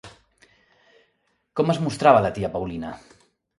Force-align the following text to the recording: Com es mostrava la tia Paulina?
Com 1.61 1.71
es 1.75 1.83
mostrava 1.85 2.25
la 2.29 2.35
tia 2.41 2.53
Paulina? 2.59 2.93